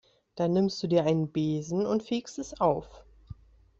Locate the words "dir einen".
0.87-1.31